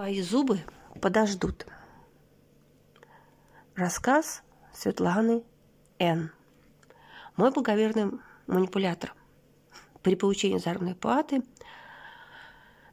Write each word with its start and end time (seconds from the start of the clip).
Твои 0.00 0.22
зубы 0.22 0.60
подождут. 1.02 1.66
Рассказ 3.74 4.42
Светланы 4.72 5.44
Н. 5.98 6.32
Мой 7.36 7.52
благоверный 7.52 8.12
манипулятор. 8.46 9.14
При 10.02 10.14
получении 10.14 10.56
заработной 10.56 10.94
платы, 10.94 11.42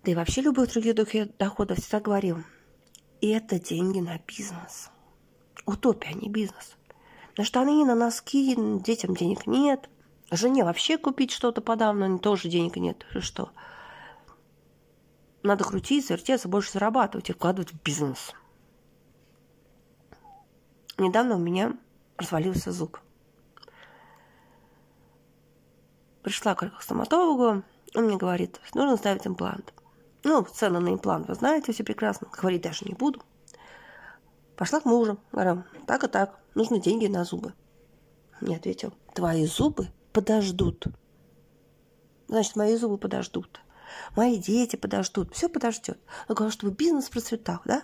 да 0.04 0.12
и 0.12 0.15
вообще 0.15 0.41
любых 0.41 0.70
других 0.70 0.96
доходов, 1.38 1.78
всегда 1.78 2.01
говорил, 2.01 2.43
это 3.21 3.57
деньги 3.57 3.99
на 3.99 4.19
бизнес. 4.27 4.91
Утопия, 5.65 6.09
а 6.09 6.13
не 6.13 6.27
бизнес. 6.27 6.75
На 7.37 7.45
штаны, 7.45 7.85
на 7.85 7.95
носки 7.95 8.53
детям 8.83 9.15
денег 9.15 9.47
нет. 9.47 9.89
Жене 10.29 10.65
вообще 10.65 10.97
купить 10.97 11.31
что-то 11.31 11.61
подавно 11.61 12.19
тоже 12.19 12.49
денег 12.49 12.75
нет. 12.75 13.05
Что? 13.21 13.51
Надо 15.48 15.64
крутиться, 15.64 16.14
вертеться, 16.14 16.50
больше 16.50 16.73
зарабатывать 16.73 17.30
и 17.30 17.34
вкладывать 17.34 17.71
в 17.71 17.82
бизнес. 17.82 18.34
Недавно 20.98 21.35
у 21.35 21.40
меня 21.40 21.77
развалился 22.17 22.73
зуб. 22.73 22.99
Пришла 26.21 26.54
к 26.54 26.81
стоматологу, 26.81 27.63
он 27.95 28.04
мне 28.04 28.18
говорит, 28.18 28.59
нужно 28.73 28.98
ставить 28.98 29.26
имплант. 29.26 29.73
Ну, 30.26 30.44
цену 30.44 30.81
на 30.81 30.90
имплант 30.90 31.30
вы 31.30 31.35
знаете 31.35 31.71
все 31.71 31.85
прекрасно, 31.85 32.27
говорить 32.27 32.63
даже 32.63 32.84
не 32.84 32.93
буду. 32.93 33.21
Пошла 34.57 34.82
к 34.82 34.85
мужу, 34.85 35.18
говорю, 35.32 35.63
так 35.85 36.04
и 36.04 36.07
так, 36.09 36.38
нужны 36.55 36.82
деньги 36.82 37.07
на 37.07 37.23
зубы. 37.23 37.54
Мне 38.41 38.57
ответил, 38.57 38.93
твои 39.13 39.45
зубы 39.45 39.88
подождут. 40.12 40.88
Значит, 42.27 42.57
мои 42.57 42.76
зубы 42.76 42.98
подождут 42.98 43.62
мои 44.15 44.37
дети 44.37 44.75
подождут, 44.75 45.33
все 45.33 45.49
подождет. 45.49 45.99
Но 46.27 46.35
главное, 46.35 46.53
чтобы 46.53 46.73
бизнес 46.73 47.09
процветал, 47.09 47.59
да? 47.65 47.83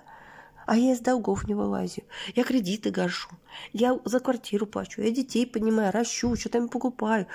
А 0.66 0.78
я 0.78 0.94
из 0.94 1.00
долгов 1.00 1.48
не 1.48 1.56
вылазю. 1.56 2.04
Я 2.36 2.44
кредиты 2.44 2.90
гашу. 2.90 3.30
Я 3.74 4.00
за 4.06 4.20
квартиру 4.20 4.66
плачу. 4.66 5.02
Я 5.02 5.12
детей 5.12 5.46
понимаю, 5.46 5.92
ращу, 5.92 6.36
что-то 6.36 6.58
им 6.58 6.70
покупаю. 6.70 7.28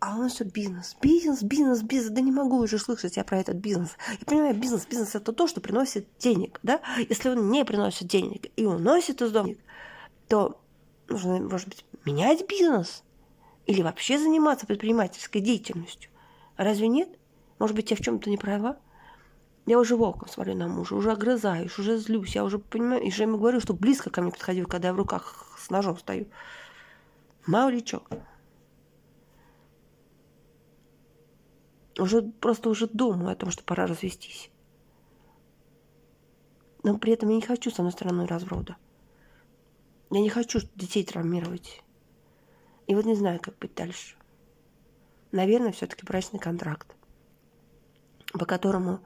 А 0.00 0.18
он 0.18 0.28
все 0.28 0.44
бизнес. 0.44 0.96
Бизнес, 1.00 1.42
бизнес, 1.42 1.82
бизнес. 1.82 2.12
Да 2.12 2.20
не 2.20 2.30
могу 2.30 2.58
уже 2.58 2.78
слышать 2.78 3.16
я 3.16 3.24
про 3.24 3.38
этот 3.38 3.56
бизнес. 3.56 3.96
Я 4.20 4.26
понимаю, 4.26 4.54
бизнес, 4.54 4.86
бизнес 4.86 5.14
это 5.14 5.32
то, 5.32 5.46
что 5.46 5.62
приносит 5.62 6.06
денег, 6.18 6.60
да? 6.62 6.80
Если 7.08 7.30
он 7.30 7.50
не 7.50 7.64
приносит 7.64 8.06
денег 8.06 8.50
и 8.56 8.66
уносит 8.66 9.22
из 9.22 9.32
дома, 9.32 9.54
то 10.28 10.60
нужно, 11.08 11.40
может 11.40 11.68
быть, 11.68 11.86
менять 12.04 12.46
бизнес 12.46 13.02
или 13.66 13.80
вообще 13.80 14.18
заниматься 14.18 14.66
предпринимательской 14.66 15.40
деятельностью. 15.40 16.10
Разве 16.56 16.88
нет? 16.88 17.08
Может 17.58 17.76
быть, 17.76 17.90
я 17.90 17.96
в 17.96 18.00
чем-то 18.00 18.30
не 18.30 18.36
права? 18.36 18.78
Я 19.66 19.78
уже 19.78 19.96
волком 19.96 20.28
смотрю 20.28 20.54
на 20.54 20.68
мужа, 20.68 20.94
уже 20.94 21.12
огрызаюсь, 21.12 21.78
уже 21.78 21.96
злюсь, 21.96 22.34
я 22.34 22.44
уже 22.44 22.58
понимаю, 22.58 23.02
и 23.02 23.10
же 23.10 23.22
ему 23.22 23.38
говорю, 23.38 23.60
что 23.60 23.72
близко 23.72 24.10
ко 24.10 24.20
мне 24.20 24.30
подходил, 24.30 24.66
когда 24.66 24.88
я 24.88 24.94
в 24.94 24.98
руках 24.98 25.56
с 25.58 25.70
ножом 25.70 25.96
стою. 25.98 26.26
Мало 27.46 27.70
ли 27.70 27.82
чё. 27.82 28.02
Уже 31.98 32.22
просто 32.22 32.68
уже 32.68 32.88
думаю 32.88 33.30
о 33.30 33.36
том, 33.36 33.50
что 33.50 33.64
пора 33.64 33.86
развестись. 33.86 34.50
Но 36.82 36.98
при 36.98 37.14
этом 37.14 37.30
я 37.30 37.36
не 37.36 37.42
хочу 37.42 37.70
с 37.70 37.78
одной 37.78 37.92
стороны 37.92 38.26
развода. 38.26 38.76
Я 40.10 40.20
не 40.20 40.28
хочу 40.28 40.60
детей 40.74 41.04
травмировать. 41.04 41.82
И 42.86 42.94
вот 42.94 43.06
не 43.06 43.14
знаю, 43.14 43.40
как 43.40 43.56
быть 43.58 43.74
дальше. 43.74 44.16
Наверное, 45.32 45.72
все-таки 45.72 46.04
брачный 46.04 46.38
контракт 46.38 46.94
по 48.38 48.46
которому 48.46 49.00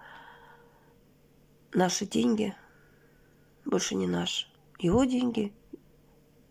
наши 1.72 2.06
деньги 2.06 2.54
больше 3.64 3.94
не 3.94 4.06
наши. 4.06 4.46
Его 4.78 5.04
деньги, 5.04 5.52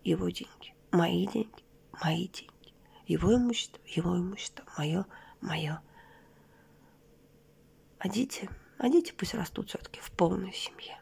его 0.03 0.29
деньги. 0.29 0.75
Мои 0.91 1.25
деньги, 1.27 1.63
мои 2.03 2.27
деньги. 2.27 2.73
Его 3.07 3.35
имущество, 3.35 3.81
его 3.85 4.15
имущество. 4.17 4.63
Мое, 4.77 5.05
мое. 5.41 5.81
А 7.99 8.09
дети, 8.09 8.47
а 8.77 8.89
дети 8.89 9.11
пусть 9.11 9.33
растут 9.33 9.69
все-таки 9.69 9.99
в 9.99 10.11
полной 10.11 10.53
семье. 10.53 11.01